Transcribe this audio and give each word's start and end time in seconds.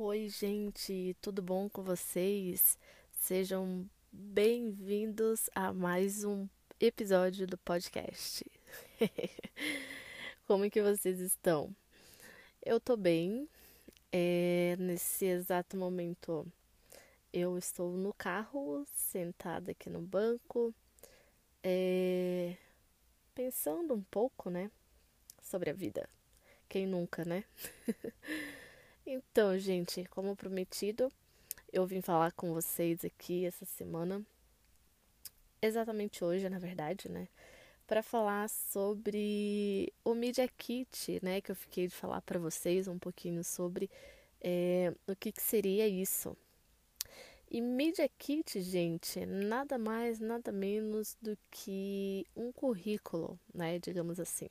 Oi, 0.00 0.28
gente, 0.28 1.16
tudo 1.20 1.42
bom 1.42 1.68
com 1.68 1.82
vocês? 1.82 2.78
Sejam 3.10 3.84
bem-vindos 4.12 5.50
a 5.52 5.72
mais 5.72 6.22
um 6.22 6.46
episódio 6.78 7.48
do 7.48 7.58
podcast. 7.58 8.48
Como 10.46 10.70
que 10.70 10.80
vocês 10.80 11.18
estão? 11.18 11.74
Eu 12.64 12.78
tô 12.78 12.96
bem. 12.96 13.48
É, 14.12 14.76
nesse 14.78 15.24
exato 15.24 15.76
momento, 15.76 16.46
eu 17.32 17.58
estou 17.58 17.90
no 17.96 18.12
carro, 18.12 18.86
sentada 18.94 19.72
aqui 19.72 19.90
no 19.90 20.00
banco, 20.00 20.72
é, 21.60 22.56
pensando 23.34 23.94
um 23.94 24.02
pouco, 24.02 24.48
né, 24.48 24.70
sobre 25.42 25.70
a 25.70 25.74
vida. 25.74 26.08
Quem 26.68 26.86
nunca, 26.86 27.24
né? 27.24 27.42
Então, 29.10 29.58
gente, 29.58 30.04
como 30.10 30.36
prometido, 30.36 31.10
eu 31.72 31.86
vim 31.86 32.02
falar 32.02 32.30
com 32.32 32.52
vocês 32.52 33.02
aqui 33.06 33.46
essa 33.46 33.64
semana, 33.64 34.22
exatamente 35.62 36.22
hoje, 36.22 36.46
na 36.50 36.58
verdade, 36.58 37.10
né? 37.10 37.26
Para 37.86 38.02
falar 38.02 38.50
sobre 38.50 39.90
o 40.04 40.12
Media 40.12 40.46
Kit, 40.46 41.20
né? 41.22 41.40
Que 41.40 41.50
eu 41.50 41.56
fiquei 41.56 41.86
de 41.86 41.94
falar 41.94 42.20
para 42.20 42.38
vocês 42.38 42.86
um 42.86 42.98
pouquinho 42.98 43.42
sobre 43.42 43.90
é, 44.42 44.92
o 45.06 45.16
que, 45.16 45.32
que 45.32 45.40
seria 45.42 45.88
isso. 45.88 46.36
E 47.50 47.62
Media 47.62 48.10
Kit, 48.18 48.60
gente, 48.60 49.24
nada 49.24 49.78
mais, 49.78 50.20
nada 50.20 50.52
menos 50.52 51.16
do 51.22 51.34
que 51.50 52.26
um 52.36 52.52
currículo, 52.52 53.40
né? 53.54 53.78
Digamos 53.78 54.20
assim. 54.20 54.50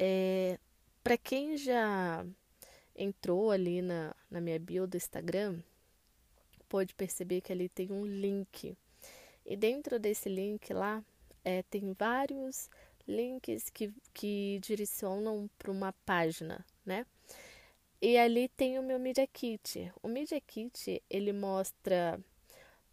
É, 0.00 0.58
para 1.04 1.16
quem 1.16 1.56
já 1.56 2.26
entrou 2.94 3.50
ali 3.50 3.82
na, 3.82 4.14
na 4.30 4.40
minha 4.40 4.58
bio 4.58 4.86
do 4.86 4.96
Instagram, 4.96 5.60
pode 6.68 6.94
perceber 6.94 7.40
que 7.40 7.52
ali 7.52 7.68
tem 7.68 7.92
um 7.92 8.06
link. 8.06 8.76
E 9.44 9.56
dentro 9.56 9.98
desse 9.98 10.28
link 10.28 10.72
lá, 10.72 11.04
é, 11.44 11.62
tem 11.64 11.92
vários 11.92 12.70
links 13.06 13.68
que, 13.68 13.92
que 14.14 14.58
direcionam 14.62 15.50
para 15.58 15.70
uma 15.70 15.92
página, 16.04 16.64
né? 16.84 17.04
E 18.00 18.18
ali 18.18 18.48
tem 18.48 18.78
o 18.78 18.82
meu 18.82 18.98
Media 18.98 19.26
Kit. 19.26 19.92
O 20.02 20.08
Media 20.08 20.40
Kit, 20.40 21.02
ele 21.08 21.32
mostra 21.32 22.18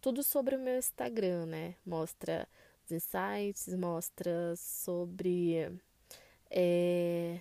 tudo 0.00 0.22
sobre 0.22 0.56
o 0.56 0.58
meu 0.60 0.78
Instagram, 0.78 1.46
né? 1.46 1.74
Mostra 1.84 2.46
os 2.84 2.92
insights, 2.92 3.74
mostra 3.74 4.54
sobre 4.56 5.68
é, 6.48 7.40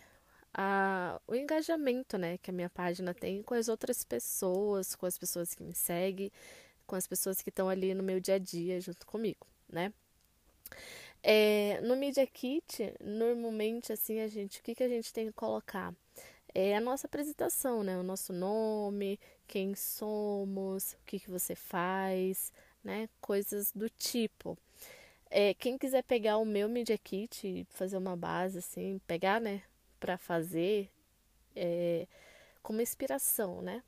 a, 0.53 1.19
o 1.27 1.35
engajamento 1.35 2.17
né, 2.17 2.37
que 2.37 2.49
a 2.49 2.53
minha 2.53 2.69
página 2.69 3.13
tem 3.13 3.43
com 3.43 3.53
as 3.53 3.67
outras 3.67 4.03
pessoas, 4.03 4.95
com 4.95 5.05
as 5.05 5.17
pessoas 5.17 5.53
que 5.53 5.63
me 5.63 5.73
seguem, 5.73 6.31
com 6.87 6.95
as 6.95 7.07
pessoas 7.07 7.41
que 7.41 7.49
estão 7.49 7.69
ali 7.69 7.93
no 7.93 8.03
meu 8.03 8.19
dia 8.19 8.35
a 8.35 8.39
dia 8.39 8.81
junto 8.81 9.05
comigo, 9.05 9.45
né? 9.69 9.93
É, 11.21 11.81
no 11.81 11.95
Media 11.95 12.25
Kit, 12.25 12.93
normalmente, 13.01 13.91
assim, 13.91 14.21
a 14.21 14.27
gente, 14.27 14.59
o 14.59 14.63
que, 14.63 14.73
que 14.73 14.83
a 14.83 14.87
gente 14.87 15.11
tem 15.13 15.27
que 15.27 15.33
colocar? 15.33 15.93
É 16.53 16.75
a 16.75 16.81
nossa 16.81 17.07
apresentação, 17.07 17.83
né? 17.83 17.97
O 17.97 18.03
nosso 18.03 18.33
nome, 18.33 19.19
quem 19.47 19.75
somos, 19.75 20.93
o 20.93 20.97
que, 21.05 21.19
que 21.19 21.29
você 21.29 21.55
faz, 21.55 22.51
né? 22.83 23.09
Coisas 23.21 23.71
do 23.73 23.89
tipo. 23.89 24.57
É, 25.29 25.53
quem 25.53 25.77
quiser 25.77 26.03
pegar 26.03 26.37
o 26.37 26.45
meu 26.45 26.69
Media 26.69 26.97
Kit 26.97 27.47
e 27.47 27.65
fazer 27.69 27.97
uma 27.97 28.15
base, 28.15 28.59
assim, 28.59 28.99
pegar, 29.05 29.39
né? 29.41 29.61
Para 29.99 30.17
fazer 30.17 30.89
é, 31.55 32.07
como 32.61 32.81
inspiração, 32.81 33.61
né? 33.61 33.83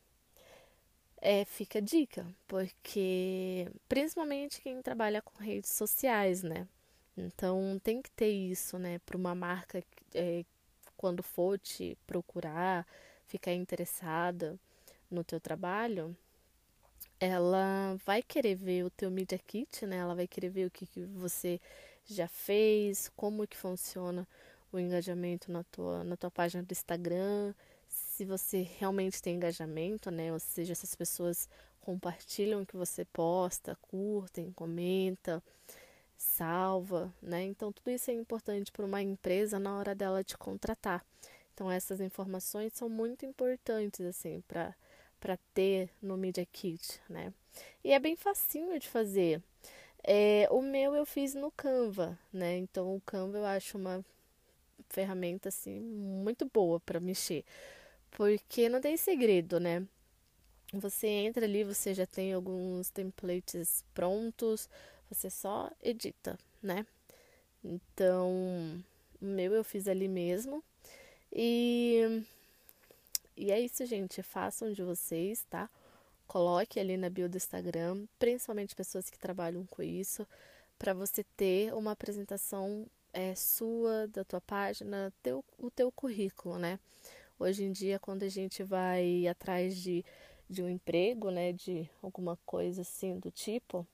É, 1.21 1.45
fica 1.45 1.77
a 1.79 1.81
dica, 1.81 2.25
porque 2.47 3.67
principalmente 3.87 4.59
quem 4.61 4.81
trabalha 4.81 5.21
com 5.21 5.43
redes 5.43 5.71
sociais, 5.71 6.41
né? 6.41 6.67
Então 7.15 7.79
tem 7.83 8.01
que 8.01 8.09
ter 8.11 8.31
isso, 8.31 8.79
né? 8.79 8.99
Para 8.99 9.17
uma 9.17 9.35
marca, 9.35 9.83
é, 10.15 10.43
quando 10.97 11.21
for 11.21 11.59
te 11.59 11.97
procurar, 12.07 12.87
ficar 13.27 13.53
interessada 13.53 14.59
no 15.09 15.23
teu 15.23 15.39
trabalho, 15.39 16.15
ela 17.19 17.95
vai 18.05 18.23
querer 18.23 18.55
ver 18.55 18.83
o 18.83 18.89
teu 18.89 19.11
Media 19.11 19.37
Kit, 19.37 19.85
né? 19.85 19.97
Ela 19.97 20.15
vai 20.15 20.27
querer 20.27 20.49
ver 20.49 20.65
o 20.67 20.71
que, 20.71 20.87
que 20.87 21.05
você 21.05 21.61
já 22.05 22.27
fez, 22.27 23.09
como 23.15 23.47
que 23.47 23.57
funciona 23.57 24.27
o 24.71 24.79
engajamento 24.79 25.51
na 25.51 25.63
tua, 25.63 26.03
na 26.03 26.15
tua 26.15 26.31
página 26.31 26.63
do 26.63 26.71
Instagram, 26.71 27.53
se 27.87 28.25
você 28.25 28.61
realmente 28.79 29.21
tem 29.21 29.35
engajamento, 29.35 30.09
né? 30.11 30.31
Ou 30.31 30.39
seja, 30.39 30.75
se 30.75 30.85
as 30.85 30.95
pessoas 30.95 31.49
compartilham 31.81 32.61
o 32.61 32.65
que 32.65 32.77
você 32.77 33.03
posta, 33.05 33.77
curtem, 33.81 34.51
comenta, 34.51 35.43
salva, 36.15 37.13
né? 37.21 37.43
Então 37.43 37.71
tudo 37.71 37.89
isso 37.89 38.11
é 38.11 38.13
importante 38.13 38.71
para 38.71 38.85
uma 38.85 39.01
empresa 39.01 39.59
na 39.59 39.77
hora 39.77 39.95
dela 39.95 40.23
te 40.23 40.37
contratar. 40.37 41.03
Então 41.53 41.69
essas 41.69 41.99
informações 41.99 42.73
são 42.73 42.87
muito 42.87 43.25
importantes 43.25 44.05
assim 44.05 44.41
para 44.47 44.75
para 45.19 45.37
ter 45.53 45.91
no 46.01 46.17
Media 46.17 46.45
Kit, 46.51 46.99
né? 47.07 47.31
E 47.83 47.93
é 47.93 47.99
bem 47.99 48.15
facinho 48.15 48.79
de 48.79 48.89
fazer. 48.89 49.39
É, 50.03 50.47
o 50.49 50.63
meu 50.63 50.95
eu 50.95 51.05
fiz 51.05 51.35
no 51.35 51.51
Canva, 51.51 52.17
né? 52.33 52.57
Então 52.57 52.95
o 52.95 53.01
Canva 53.01 53.37
eu 53.37 53.45
acho 53.45 53.77
uma 53.77 54.03
ferramenta 54.89 55.49
assim 55.49 55.79
muito 55.79 56.45
boa 56.45 56.79
para 56.79 56.99
mexer, 56.99 57.43
porque 58.11 58.69
não 58.69 58.81
tem 58.81 58.97
segredo, 58.97 59.59
né? 59.59 59.85
Você 60.73 61.07
entra 61.07 61.45
ali, 61.45 61.63
você 61.63 61.93
já 61.93 62.05
tem 62.05 62.33
alguns 62.33 62.89
templates 62.89 63.83
prontos, 63.93 64.69
você 65.09 65.29
só 65.29 65.69
edita, 65.83 66.37
né? 66.63 66.85
Então, 67.63 68.83
o 69.21 69.25
meu 69.25 69.53
eu 69.53 69.63
fiz 69.63 69.87
ali 69.87 70.07
mesmo. 70.07 70.63
E 71.31 72.23
e 73.35 73.51
é 73.51 73.59
isso, 73.59 73.85
gente, 73.85 74.21
façam 74.21 74.71
de 74.71 74.83
vocês, 74.83 75.45
tá? 75.49 75.69
Coloque 76.27 76.79
ali 76.79 76.95
na 76.95 77.09
bio 77.09 77.27
do 77.29 77.37
Instagram, 77.37 78.05
principalmente 78.19 78.75
pessoas 78.75 79.09
que 79.09 79.17
trabalham 79.17 79.65
com 79.65 79.81
isso, 79.81 80.27
para 80.77 80.93
você 80.93 81.23
ter 81.35 81.73
uma 81.73 81.91
apresentação 81.91 82.87
é, 83.13 83.35
sua, 83.35 84.07
da 84.07 84.23
tua 84.23 84.41
página, 84.41 85.13
teu, 85.21 85.43
o 85.59 85.69
teu 85.69 85.91
currículo, 85.91 86.57
né? 86.57 86.79
Hoje 87.39 87.63
em 87.63 87.71
dia, 87.71 87.99
quando 87.99 88.23
a 88.23 88.29
gente 88.29 88.63
vai 88.63 89.27
atrás 89.27 89.75
de, 89.75 90.05
de 90.49 90.61
um 90.61 90.69
emprego, 90.69 91.31
né, 91.31 91.51
de 91.51 91.89
alguma 92.01 92.37
coisa 92.45 92.81
assim 92.81 93.17
do 93.17 93.31
tipo, 93.31 93.85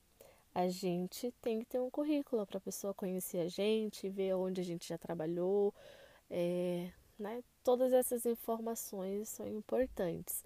a 0.54 0.68
gente 0.68 1.32
tem 1.42 1.60
que 1.60 1.66
ter 1.66 1.80
um 1.80 1.90
currículo 1.90 2.46
para 2.46 2.58
a 2.58 2.62
pessoa 2.62 2.94
conhecer 2.94 3.40
a 3.40 3.48
gente, 3.48 4.10
ver 4.10 4.34
onde 4.34 4.60
a 4.60 4.64
gente 4.64 4.90
já 4.90 4.98
trabalhou, 4.98 5.74
é, 6.30 6.90
né? 7.18 7.44
Todas 7.64 7.94
essas 7.94 8.26
informações 8.26 9.30
são 9.30 9.48
importantes. 9.48 10.44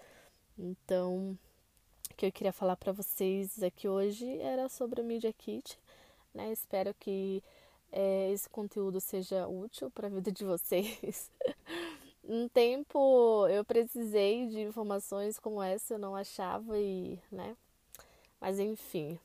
Então, 0.58 1.38
o 2.12 2.14
que 2.16 2.26
eu 2.26 2.32
queria 2.32 2.53
falar 2.53 2.76
para 2.76 2.92
vocês 2.92 3.64
aqui 3.64 3.88
hoje 3.88 4.40
era 4.42 4.68
sobre 4.70 5.02
o 5.02 5.03
Media 5.03 5.32
Kit, 5.34 5.80
né? 6.34 6.52
Espero 6.52 6.94
que 7.00 7.42
é, 7.91 8.31
esse 8.31 8.50
conteúdo 8.50 9.02
seja 9.02 9.47
útil 9.47 9.91
para 9.91 10.07
a 10.07 10.09
vida 10.09 10.31
de 10.31 10.46
vocês. 10.46 11.29
um 12.24 12.47
tempo 12.47 13.47
eu 13.47 13.66
precisei 13.66 14.47
de 14.47 14.62
informações 14.62 15.38
como 15.40 15.62
essa, 15.62 15.96
eu 15.96 16.00
não 16.00 16.16
achava 16.16 16.79
e, 16.79 17.19
né? 17.31 17.56
Mas 18.40 18.59
enfim, 18.59 19.19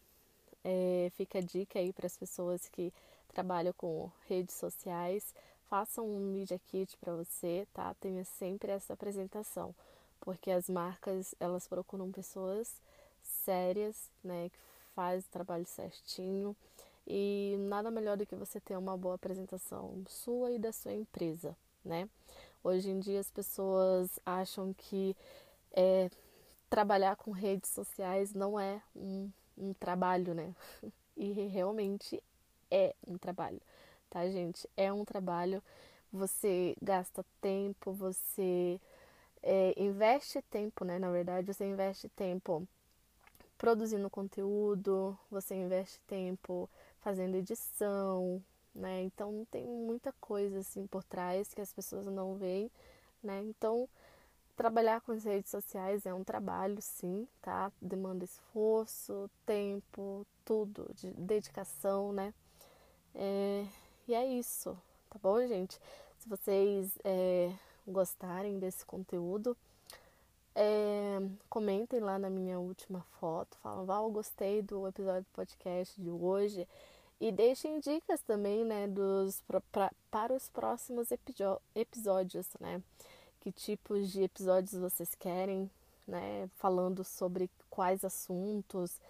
é, 0.65 1.10
fica 1.15 1.38
a 1.38 1.43
dica 1.43 1.78
aí 1.78 1.93
para 1.93 2.06
as 2.06 2.16
pessoas 2.16 2.69
que 2.69 2.93
trabalham 3.28 3.72
com 3.75 4.10
redes 4.28 4.54
sociais, 4.56 5.34
façam 5.69 6.09
um 6.09 6.33
media 6.33 6.59
kit 6.66 6.97
para 6.98 7.15
você, 7.15 7.66
tá? 7.72 7.94
Tenha 7.94 8.25
sempre 8.25 8.72
essa 8.72 8.94
apresentação, 8.94 9.75
porque 10.21 10.50
as 10.50 10.68
marcas 10.68 11.34
elas 11.39 11.68
procuram 11.68 12.10
pessoas 12.10 12.80
sérias, 13.22 14.10
né, 14.22 14.48
que 14.48 14.59
faz 14.95 15.24
o 15.24 15.30
trabalho 15.30 15.66
certinho 15.66 16.57
e 17.06 17.56
nada 17.60 17.91
melhor 17.91 18.16
do 18.16 18.26
que 18.26 18.34
você 18.34 18.60
ter 18.60 18.76
uma 18.76 18.97
boa 18.97 19.14
apresentação 19.14 20.03
sua 20.08 20.50
e 20.53 20.58
da 20.58 20.72
sua 20.72 20.92
empresa, 20.92 21.56
né? 21.84 22.08
Hoje 22.64 22.91
em 22.91 22.98
dia 22.98 23.20
as 23.20 23.30
pessoas 23.30 24.18
acham 24.26 24.74
que 24.74 25.16
é, 25.72 26.10
trabalhar 26.68 27.16
com 27.16 27.30
redes 27.30 27.70
sociais 27.70 28.34
não 28.34 28.58
é 28.58 28.82
um, 28.94 29.30
um 29.56 29.72
trabalho, 29.74 30.34
né? 30.34 30.54
E 31.18 31.32
realmente 31.48 32.22
é 32.70 32.94
um 33.06 33.16
trabalho, 33.16 33.58
tá, 34.10 34.28
gente? 34.28 34.68
É 34.76 34.92
um 34.92 35.03
trabalho. 35.03 35.62
Você 36.12 36.76
gasta 36.82 37.24
tempo, 37.41 37.91
você 37.91 38.78
é, 39.42 39.72
investe 39.78 40.42
tempo, 40.42 40.84
né? 40.84 40.98
Na 40.98 41.10
verdade, 41.10 41.54
você 41.54 41.64
investe 41.64 42.06
tempo 42.10 42.68
produzindo 43.56 44.10
conteúdo, 44.10 45.18
você 45.30 45.54
investe 45.54 45.98
tempo 46.00 46.68
fazendo 47.06 47.36
edição, 47.36 48.42
né? 48.74 49.00
Então 49.03 49.47
tem 49.48 49.64
muita 49.64 50.12
coisa 50.20 50.58
assim 50.58 50.88
por 50.88 51.04
trás 51.04 51.54
que 51.54 51.60
as 51.60 51.72
pessoas 51.72 52.04
não 52.06 52.34
veem, 52.34 52.68
né? 53.22 53.44
Então 53.44 53.88
trabalhar 54.56 55.00
com 55.03 55.12
as 55.12 55.22
redes 55.22 55.48
sociais 55.48 56.04
é 56.04 56.12
um 56.12 56.24
trabalho, 56.24 56.82
sim, 56.82 57.28
tá? 57.41 57.70
Demanda 57.80 58.24
esforço, 58.24 59.30
tempo, 59.47 60.26
tudo, 60.44 60.91
de 60.97 61.12
dedicação, 61.12 62.12
né? 62.12 62.34
É, 63.14 63.64
e 64.08 64.12
é 64.12 64.26
isso, 64.26 64.76
tá 65.08 65.16
bom, 65.22 65.38
gente? 65.47 65.78
Se 66.18 66.28
vocês 66.28 66.98
é, 67.04 67.53
gostarem 67.86 68.58
desse 68.58 68.84
conteúdo, 68.84 69.56
é, 70.56 71.20
comentem 71.48 72.00
lá 72.00 72.18
na 72.18 72.28
minha 72.28 72.58
última 72.58 73.03
foto, 73.20 73.56
falam, 73.58 73.86
Val, 73.86 74.10
gostei 74.10 74.60
do 74.60 74.88
episódio 74.88 75.22
do 75.22 75.34
podcast 75.34 76.03
de 76.03 76.10
hoje. 76.10 76.66
E 77.21 77.33
deixem 77.33 77.80
dicas 77.80 78.21
também, 78.22 78.65
né, 78.65 78.86
dos, 78.86 79.42
pra, 79.72 79.91
para 80.10 80.34
os 80.34 80.48
próximos 80.51 81.09
episódios, 81.74 82.47
né? 82.60 82.83
Que 83.41 83.51
tipos 83.51 84.10
de 84.10 84.22
episódios 84.22 84.78
vocês 84.78 85.15
querem, 85.15 85.71
né? 86.07 86.48
Falando 86.57 87.03
sobre 87.04 87.51
quais 87.71 88.04
assuntos. 88.04 89.01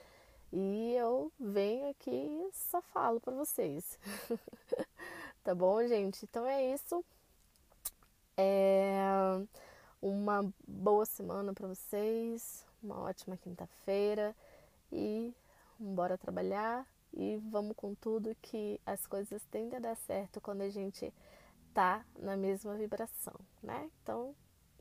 E 0.52 0.94
eu 0.94 1.32
venho 1.38 1.90
aqui 1.90 2.10
e 2.10 2.50
só 2.52 2.80
falo 2.80 3.20
para 3.20 3.34
vocês. 3.34 3.98
tá 5.42 5.52
bom, 5.54 5.84
gente? 5.86 6.24
Então 6.24 6.46
é 6.46 6.72
isso. 6.72 7.04
É 8.36 9.00
uma 10.00 10.48
boa 10.66 11.04
semana 11.04 11.52
para 11.52 11.66
vocês, 11.66 12.64
uma 12.80 13.00
ótima 13.00 13.36
quinta-feira 13.36 14.36
e 14.92 15.34
bora 15.78 16.16
trabalhar 16.16 16.86
e 17.16 17.38
vamos 17.50 17.74
com 17.74 17.94
tudo 17.94 18.36
que 18.42 18.78
as 18.84 19.06
coisas 19.06 19.42
tendem 19.50 19.78
a 19.78 19.80
dar 19.80 19.96
certo 19.96 20.40
quando 20.40 20.60
a 20.60 20.68
gente 20.68 21.12
tá 21.72 22.04
na 22.18 22.36
mesma 22.36 22.74
vibração, 22.74 23.34
né? 23.62 23.90
Então, 24.02 24.34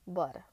bora. 0.05 0.45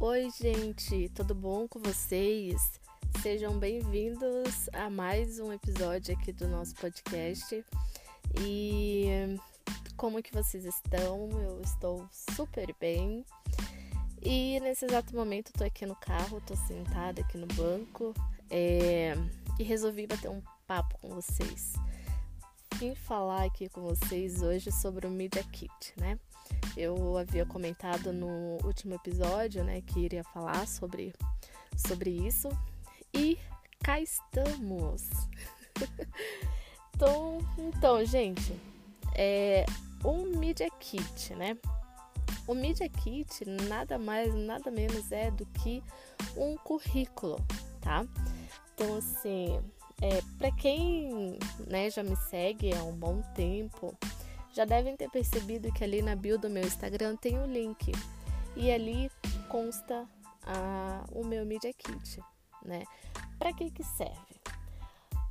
Oi, 0.00 0.30
gente, 0.30 1.10
tudo 1.10 1.34
bom 1.34 1.68
com 1.68 1.80
vocês? 1.80 2.80
Sejam 3.22 3.58
bem-vindos 3.58 4.68
a 4.72 4.88
mais 4.88 5.40
um 5.40 5.52
episódio 5.52 6.14
aqui 6.14 6.32
do 6.32 6.46
nosso 6.46 6.72
podcast. 6.76 7.64
E 8.40 9.08
como 9.96 10.22
que 10.22 10.32
vocês 10.32 10.64
estão? 10.64 11.28
Eu 11.42 11.60
estou 11.60 12.06
super 12.12 12.72
bem. 12.78 13.24
E 14.22 14.60
nesse 14.60 14.84
exato 14.84 15.16
momento 15.16 15.48
eu 15.48 15.58
tô 15.58 15.64
aqui 15.64 15.84
no 15.84 15.96
carro, 15.96 16.40
tô 16.46 16.54
sentada 16.54 17.20
aqui 17.20 17.36
no 17.36 17.48
banco 17.48 18.14
é, 18.48 19.14
e 19.58 19.64
resolvi 19.64 20.06
bater 20.06 20.30
um 20.30 20.40
papo 20.64 20.96
com 21.00 21.08
vocês. 21.08 21.72
Vim 22.76 22.94
falar 22.94 23.46
aqui 23.46 23.68
com 23.68 23.82
vocês 23.82 24.42
hoje 24.42 24.70
sobre 24.70 25.08
o 25.08 25.10
Media 25.10 25.42
Kit, 25.42 25.92
né? 25.96 26.16
Eu 26.76 27.18
havia 27.18 27.44
comentado 27.44 28.12
no 28.12 28.58
último 28.64 28.94
episódio, 28.94 29.64
né, 29.64 29.80
que 29.80 29.98
iria 29.98 30.22
falar 30.22 30.68
sobre, 30.68 31.12
sobre 31.76 32.10
isso 32.10 32.48
e 33.14 33.38
cá 33.82 34.00
estamos. 34.00 35.08
então, 36.94 37.38
então, 37.58 38.04
gente, 38.04 38.54
é 39.14 39.64
Media 40.38 40.70
Kit, 40.80 41.34
né? 41.34 41.58
O 42.46 42.54
Media 42.54 42.88
Kit 42.88 43.44
nada 43.44 43.98
mais, 43.98 44.34
nada 44.34 44.70
menos 44.70 45.12
é 45.12 45.30
do 45.30 45.44
que 45.44 45.82
um 46.36 46.56
currículo, 46.56 47.36
tá? 47.80 48.06
Então, 48.72 48.96
assim, 48.96 49.60
é, 50.00 50.22
para 50.38 50.50
quem 50.52 51.38
né, 51.66 51.90
já 51.90 52.02
me 52.02 52.16
segue 52.16 52.72
há 52.74 52.82
um 52.82 52.94
bom 52.94 53.20
tempo, 53.34 53.94
já 54.54 54.64
devem 54.64 54.96
ter 54.96 55.10
percebido 55.10 55.70
que 55.72 55.84
ali 55.84 56.00
na 56.00 56.16
bio 56.16 56.38
do 56.38 56.48
meu 56.48 56.62
Instagram 56.62 57.16
tem 57.16 57.38
o 57.38 57.42
um 57.42 57.52
link 57.52 57.92
e 58.56 58.70
ali 58.70 59.10
consta 59.48 60.06
a, 60.44 61.04
o 61.12 61.24
meu 61.24 61.44
Media 61.44 61.72
Kit 61.74 62.22
né? 62.68 62.84
Para 63.38 63.52
que 63.52 63.70
que 63.70 63.82
serve? 63.82 64.38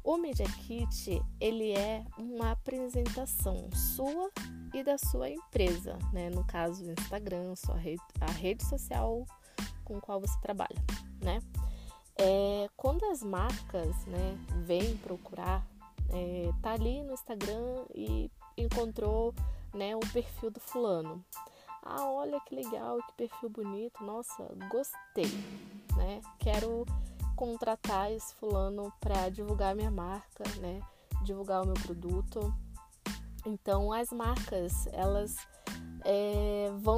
O 0.04 0.18
Media 0.18 0.46
Kit, 0.46 1.22
ele 1.40 1.74
é 1.74 2.04
uma 2.18 2.52
apresentação 2.52 3.70
sua 3.74 4.32
e 4.74 4.82
da 4.82 4.98
sua 4.98 5.30
empresa, 5.30 5.98
né? 6.14 6.30
No 6.30 6.46
caso, 6.46 6.86
o 6.86 6.92
Instagram, 6.92 7.56
sua 7.56 7.76
rede, 7.76 8.02
a 8.22 8.32
rede 8.32 8.66
social 8.66 9.26
com 9.84 10.00
qual 10.00 10.20
você 10.20 10.40
trabalha, 10.40 10.82
né? 11.22 11.42
É, 12.18 12.70
quando 12.76 13.06
as 13.06 13.22
marcas, 13.22 14.06
né, 14.06 14.38
vêm 14.66 14.98
procurar, 14.98 15.66
é, 16.10 16.50
tá 16.62 16.72
ali 16.72 17.04
no 17.04 17.14
Instagram 17.14 17.86
e 17.94 18.32
encontrou, 18.58 19.36
né, 19.74 19.96
o 19.96 20.00
perfil 20.00 20.50
do 20.50 20.60
fulano. 20.60 21.24
Ah, 21.84 22.10
olha 22.10 22.40
que 22.42 22.56
legal, 22.56 22.98
que 23.08 23.14
perfil 23.14 23.50
bonito, 23.50 24.04
nossa, 24.04 24.50
gostei, 24.70 25.32
né? 25.96 26.22
Quero 26.40 26.86
contratar 27.38 28.12
esse 28.12 28.34
fulano 28.36 28.92
para 29.00 29.30
divulgar 29.30 29.76
minha 29.76 29.92
marca, 29.92 30.44
né? 30.60 30.82
Divulgar 31.24 31.62
o 31.62 31.66
meu 31.66 31.76
produto. 31.76 32.54
Então 33.46 33.94
as 33.94 34.10
marcas 34.10 34.88
elas 34.88 35.38
é, 36.04 36.70
vão 36.80 36.98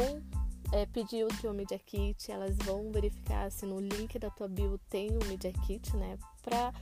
é, 0.71 0.85
pedir 0.85 1.25
o 1.25 1.41
teu 1.41 1.53
Media 1.53 1.77
Kit, 1.77 2.31
elas 2.31 2.55
vão 2.57 2.89
verificar 2.91 3.51
se 3.51 3.65
no 3.65 3.79
link 3.79 4.17
da 4.17 4.29
tua 4.29 4.47
bio 4.47 4.79
tem 4.89 5.09
o 5.09 5.25
Media 5.27 5.51
Kit, 5.51 5.95
né? 5.97 6.17
Pra, 6.41 6.73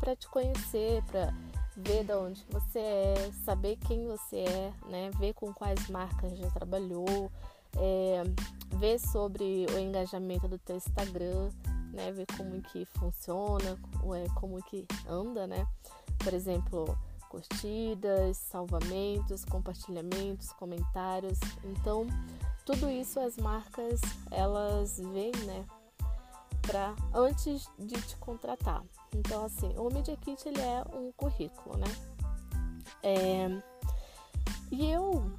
pra 0.00 0.16
te 0.16 0.26
conhecer, 0.28 1.04
pra 1.04 1.34
ver 1.76 2.04
de 2.04 2.12
onde 2.14 2.44
você 2.50 2.78
é, 2.78 3.30
saber 3.44 3.76
quem 3.76 4.06
você 4.06 4.38
é, 4.38 4.72
né? 4.88 5.10
Ver 5.18 5.34
com 5.34 5.52
quais 5.52 5.88
marcas 5.88 6.36
já 6.38 6.50
trabalhou, 6.50 7.30
é, 7.76 8.22
ver 8.76 8.98
sobre 8.98 9.66
o 9.74 9.78
engajamento 9.78 10.48
do 10.48 10.58
teu 10.58 10.76
Instagram, 10.76 11.50
né? 11.92 12.10
Ver 12.12 12.26
como 12.36 12.60
que 12.62 12.84
funciona, 12.98 13.78
é, 14.16 14.28
como 14.34 14.62
que 14.62 14.86
anda, 15.06 15.46
né? 15.46 15.66
Por 16.18 16.32
exemplo, 16.32 16.96
curtidas, 17.28 18.36
salvamentos, 18.36 19.44
compartilhamentos, 19.44 20.52
comentários. 20.52 21.38
Então, 21.64 22.06
tudo 22.64 22.90
isso 22.90 23.18
as 23.20 23.36
marcas 23.36 24.00
elas 24.30 24.98
veem, 24.98 25.32
né? 25.46 25.64
Pra, 26.62 26.94
antes 27.12 27.68
de 27.78 28.00
te 28.02 28.16
contratar. 28.16 28.82
Então, 29.14 29.44
assim, 29.44 29.74
o 29.76 29.90
Media 29.92 30.16
Kit 30.16 30.48
ele 30.48 30.60
é 30.60 30.84
um 30.94 31.10
currículo, 31.12 31.76
né? 31.76 31.88
É, 33.02 33.48
e 34.70 34.90
eu 34.90 35.30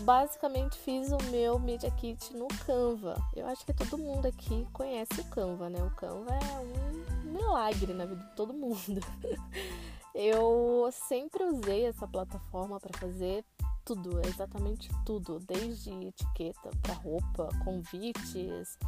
basicamente 0.00 0.76
fiz 0.78 1.10
o 1.12 1.18
meu 1.30 1.58
Media 1.58 1.90
Kit 1.90 2.34
no 2.36 2.48
Canva. 2.66 3.16
Eu 3.34 3.46
acho 3.46 3.64
que 3.64 3.72
todo 3.72 3.98
mundo 3.98 4.26
aqui 4.26 4.66
conhece 4.72 5.20
o 5.20 5.24
Canva, 5.24 5.68
né? 5.68 5.82
O 5.82 5.90
Canva 5.90 6.34
é 6.34 6.58
um 6.60 7.32
milagre 7.32 7.92
na 7.92 8.04
vida 8.04 8.22
de 8.22 8.36
todo 8.36 8.52
mundo. 8.52 9.00
Eu 10.14 10.88
sempre 10.92 11.42
usei 11.44 11.86
essa 11.86 12.06
plataforma 12.06 12.78
para 12.78 12.96
fazer 12.98 13.44
tudo, 13.84 14.20
exatamente 14.26 14.88
tudo, 15.04 15.40
desde 15.40 15.90
etiqueta 15.90 16.70
para 16.80 16.94
roupa, 16.94 17.48
convites, 17.64 18.78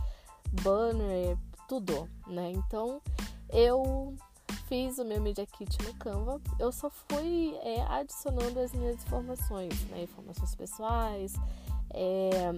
banner, 0.62 1.36
tudo, 1.68 2.08
né? 2.28 2.52
Então 2.52 3.02
eu 3.52 4.16
fiz 4.66 4.98
o 4.98 5.04
meu 5.04 5.20
Media 5.20 5.46
Kit 5.46 5.82
no 5.84 5.94
Canva, 5.94 6.40
eu 6.58 6.72
só 6.72 6.90
fui 6.90 7.56
é, 7.62 7.82
adicionando 7.88 8.58
as 8.58 8.72
minhas 8.72 8.96
informações, 8.96 9.84
né? 9.84 10.02
Informações 10.02 10.54
pessoais, 10.54 11.34
é, 11.90 12.52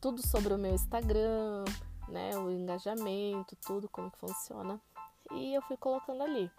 tudo 0.00 0.26
sobre 0.26 0.52
o 0.52 0.58
meu 0.58 0.74
Instagram, 0.74 1.64
né? 2.08 2.36
O 2.36 2.50
engajamento, 2.50 3.56
tudo, 3.66 3.88
como 3.88 4.10
que 4.10 4.18
funciona. 4.18 4.80
E 5.32 5.54
eu 5.54 5.62
fui 5.62 5.76
colocando 5.76 6.22
ali. 6.22 6.50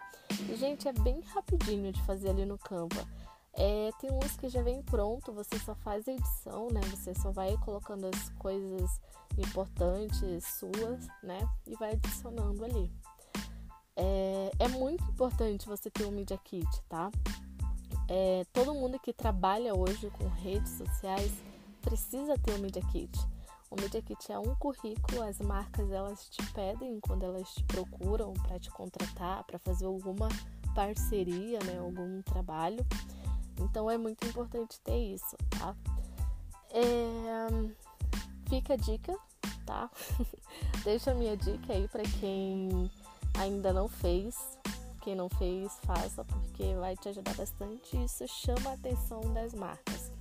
E, 0.48 0.56
gente, 0.56 0.88
é 0.88 0.92
bem 0.92 1.20
rapidinho 1.20 1.92
de 1.92 2.02
fazer 2.02 2.30
ali 2.30 2.44
no 2.44 2.58
Canva. 2.58 3.06
É, 3.54 3.90
tem 4.00 4.10
uns 4.10 4.36
que 4.36 4.48
já 4.48 4.62
vem 4.62 4.82
pronto, 4.82 5.32
você 5.32 5.58
só 5.58 5.74
faz 5.76 6.08
a 6.08 6.12
edição, 6.12 6.68
né? 6.68 6.80
Você 6.90 7.14
só 7.14 7.30
vai 7.30 7.56
colocando 7.58 8.06
as 8.06 8.30
coisas 8.30 9.00
importantes 9.38 10.44
suas, 10.58 11.06
né? 11.22 11.48
E 11.66 11.76
vai 11.76 11.92
adicionando 11.92 12.64
ali. 12.64 12.90
É, 14.04 14.50
é 14.58 14.68
muito 14.68 15.04
importante 15.04 15.64
você 15.66 15.88
ter 15.88 16.04
um 16.04 16.10
Media 16.10 16.36
Kit, 16.38 16.66
tá? 16.88 17.08
É, 18.08 18.44
todo 18.52 18.74
mundo 18.74 18.98
que 18.98 19.12
trabalha 19.12 19.76
hoje 19.76 20.10
com 20.10 20.26
redes 20.26 20.72
sociais 20.72 21.30
precisa 21.80 22.36
ter 22.36 22.52
um 22.54 22.58
Media 22.58 22.82
Kit. 22.90 23.16
O 23.70 23.80
Media 23.80 24.02
Kit 24.02 24.32
é 24.32 24.38
um 24.38 24.56
currículo, 24.56 25.22
as 25.22 25.38
marcas 25.38 25.88
elas 25.92 26.28
te 26.28 26.44
pedem 26.52 26.98
quando 27.00 27.22
elas 27.22 27.54
te 27.54 27.62
procuram 27.62 28.32
para 28.34 28.58
te 28.58 28.70
contratar, 28.72 29.44
para 29.44 29.58
fazer 29.60 29.86
alguma 29.86 30.28
parceria, 30.74 31.60
né, 31.60 31.78
algum 31.78 32.22
trabalho. 32.22 32.84
Então 33.60 33.88
é 33.88 33.96
muito 33.96 34.26
importante 34.26 34.80
ter 34.80 34.98
isso, 34.98 35.36
tá? 35.50 35.76
É, 36.70 37.46
fica 38.48 38.74
a 38.74 38.76
dica, 38.76 39.16
tá? 39.64 39.88
Deixa 40.82 41.12
a 41.12 41.14
minha 41.14 41.36
dica 41.36 41.72
aí 41.72 41.86
para 41.86 42.02
quem 42.02 42.90
ainda 43.38 43.72
não 43.72 43.88
fez. 43.88 44.36
Quem 45.00 45.16
não 45.16 45.28
fez, 45.28 45.72
faça, 45.84 46.24
porque 46.24 46.74
vai 46.76 46.96
te 46.96 47.08
ajudar 47.08 47.34
bastante. 47.34 47.96
Isso 48.04 48.26
chama 48.28 48.70
a 48.70 48.74
atenção 48.74 49.20
das 49.32 49.52
marcas. 49.52 50.12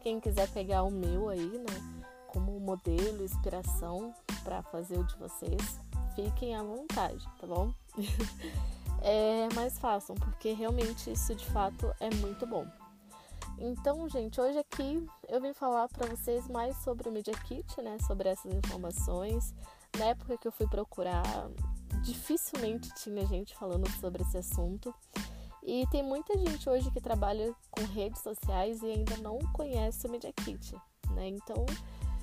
Quem 0.00 0.20
quiser 0.20 0.48
pegar 0.50 0.82
o 0.82 0.90
meu 0.90 1.28
aí, 1.28 1.58
né, 1.58 2.02
como 2.28 2.58
modelo, 2.58 3.24
inspiração 3.24 4.14
para 4.42 4.62
fazer 4.62 4.98
o 4.98 5.04
de 5.04 5.16
vocês, 5.16 5.80
fiquem 6.14 6.54
à 6.56 6.62
vontade, 6.62 7.24
tá 7.40 7.46
bom? 7.46 7.72
é, 9.02 9.48
mas 9.54 9.78
façam, 9.78 10.16
porque 10.16 10.52
realmente 10.52 11.12
isso 11.12 11.34
de 11.34 11.46
fato 11.46 11.92
é 12.00 12.10
muito 12.16 12.46
bom. 12.46 12.66
Então, 13.58 14.08
gente, 14.08 14.40
hoje 14.40 14.58
aqui 14.58 15.06
eu 15.28 15.40
vim 15.40 15.52
falar 15.52 15.88
para 15.88 16.06
vocês 16.06 16.48
mais 16.48 16.76
sobre 16.78 17.08
o 17.08 17.12
Media 17.12 17.34
Kit, 17.44 17.80
né? 17.80 17.96
Sobre 18.06 18.28
essas 18.28 18.52
informações. 18.52 19.54
Na 19.96 20.06
época 20.06 20.36
que 20.36 20.48
eu 20.48 20.52
fui 20.52 20.66
procurar, 20.66 21.22
dificilmente 22.02 22.92
tinha 22.94 23.26
gente 23.26 23.54
falando 23.54 23.88
sobre 24.00 24.22
esse 24.22 24.38
assunto. 24.38 24.94
E 25.62 25.86
tem 25.90 26.02
muita 26.02 26.36
gente 26.36 26.68
hoje 26.68 26.90
que 26.90 27.00
trabalha 27.00 27.54
com 27.70 27.84
redes 27.84 28.20
sociais 28.20 28.82
e 28.82 28.86
ainda 28.86 29.16
não 29.18 29.38
conhece 29.52 30.06
o 30.06 30.10
Media 30.10 30.32
Kit, 30.32 30.74
né? 31.10 31.28
Então, 31.28 31.64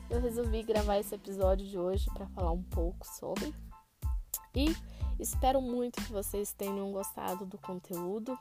eu 0.10 0.20
resolvi 0.20 0.62
gravar 0.64 0.98
esse 0.98 1.16
episódio 1.16 1.66
de 1.66 1.78
hoje 1.78 2.10
para 2.14 2.28
falar 2.28 2.52
um 2.52 2.64
pouco 2.64 3.08
sobre. 3.08 3.56
E 4.54 4.76
espero 5.18 5.62
muito 5.62 6.04
que 6.04 6.12
vocês 6.12 6.52
tenham 6.52 6.92
gostado 6.92 7.46
do 7.46 7.58
conteúdo. 7.58 8.38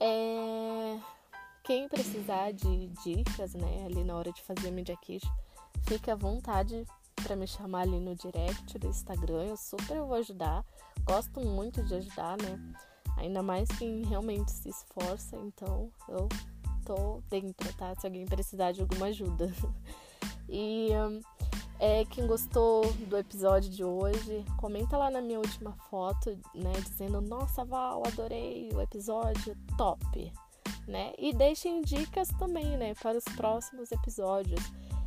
É... 0.00 0.98
Quem 1.62 1.88
precisar 1.88 2.52
de 2.52 2.86
dicas, 3.04 3.52
né, 3.54 3.84
ali 3.84 4.04
na 4.04 4.16
hora 4.16 4.32
de 4.32 4.40
fazer 4.42 4.70
Media 4.70 4.96
Kit, 4.98 5.28
fique 5.82 6.10
à 6.10 6.14
vontade 6.14 6.86
para 7.26 7.34
me 7.34 7.46
chamar 7.46 7.80
ali 7.80 7.98
no 7.98 8.14
direct 8.14 8.78
do 8.78 8.86
Instagram. 8.86 9.46
Eu 9.46 9.56
super 9.56 10.00
vou 10.00 10.14
ajudar. 10.14 10.64
Gosto 11.04 11.40
muito 11.40 11.82
de 11.82 11.96
ajudar, 11.96 12.36
né? 12.40 12.56
Ainda 13.16 13.42
mais 13.42 13.68
quem 13.78 14.04
realmente 14.04 14.52
se 14.52 14.68
esforça, 14.68 15.36
então 15.38 15.90
eu 16.08 16.28
tô 16.84 17.20
dentro, 17.28 17.72
tá? 17.74 17.92
Se 17.98 18.06
alguém 18.06 18.24
precisar 18.26 18.70
de 18.70 18.80
alguma 18.80 19.06
ajuda. 19.06 19.52
E 20.48 20.90
um, 20.92 21.20
é, 21.80 22.04
quem 22.04 22.24
gostou 22.24 22.92
do 23.08 23.18
episódio 23.18 23.68
de 23.68 23.82
hoje, 23.82 24.44
comenta 24.58 24.96
lá 24.96 25.10
na 25.10 25.20
minha 25.20 25.40
última 25.40 25.72
foto, 25.90 26.38
né? 26.54 26.72
Dizendo, 26.84 27.20
nossa 27.20 27.64
Val, 27.64 28.04
adorei 28.06 28.70
o 28.72 28.80
episódio, 28.80 29.56
top 29.76 30.32
né? 30.86 31.12
E 31.18 31.32
deixem 31.32 31.82
dicas 31.82 32.28
também, 32.38 32.76
né, 32.76 32.94
para 32.94 33.18
os 33.18 33.24
próximos 33.36 33.90
episódios. 33.90 34.60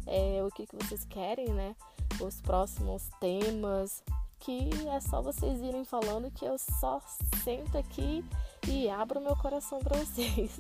É, 0.09 0.43
o 0.43 0.49
que, 0.49 0.65
que 0.65 0.75
vocês 0.75 1.05
querem, 1.05 1.49
né? 1.49 1.75
Os 2.19 2.41
próximos 2.41 3.09
temas. 3.19 4.03
Que 4.39 4.69
é 4.89 4.99
só 5.01 5.21
vocês 5.21 5.61
irem 5.61 5.83
falando 5.83 6.31
que 6.31 6.45
eu 6.45 6.57
só 6.57 7.01
sento 7.43 7.77
aqui 7.77 8.23
e 8.67 8.89
abro 8.89 9.19
meu 9.19 9.35
coração 9.35 9.79
para 9.79 9.97
vocês. 9.99 10.57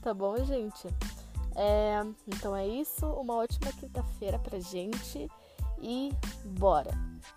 tá 0.00 0.14
bom, 0.14 0.36
gente? 0.44 0.86
É, 1.56 2.00
então 2.26 2.54
é 2.54 2.66
isso. 2.66 3.04
Uma 3.06 3.34
ótima 3.34 3.72
quinta-feira 3.72 4.38
pra 4.38 4.60
gente. 4.60 5.28
E 5.80 6.10
bora! 6.44 6.90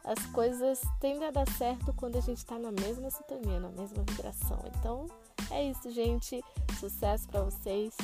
As 0.03 0.25
coisas 0.27 0.79
tendem 0.99 1.27
a 1.27 1.31
dar 1.31 1.49
certo 1.49 1.93
quando 1.93 2.17
a 2.17 2.21
gente 2.21 2.45
tá 2.45 2.57
na 2.57 2.71
mesma 2.71 3.09
sintonia, 3.09 3.59
na 3.59 3.69
mesma 3.69 4.03
vibração. 4.07 4.59
Então, 4.77 5.07
é 5.51 5.63
isso, 5.63 5.91
gente. 5.91 6.41
Sucesso 6.79 7.27
para 7.27 7.43
vocês. 7.43 7.95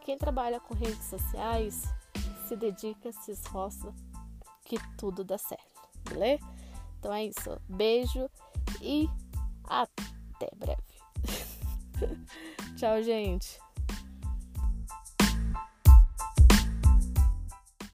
Quem 0.00 0.18
trabalha 0.18 0.58
com 0.58 0.74
redes 0.74 1.04
sociais, 1.04 1.84
se 2.44 2.56
dedica, 2.56 3.12
se 3.12 3.32
esforça, 3.32 3.92
que 4.64 4.76
tudo 4.96 5.24
dá 5.24 5.38
certo, 5.38 5.88
beleza? 6.08 6.44
Então 6.98 7.12
é 7.12 7.26
isso. 7.26 7.60
Beijo 7.68 8.30
e 8.80 9.08
até 9.64 10.50
breve. 10.56 10.82
Tchau, 12.76 13.02
gente. 13.02 13.58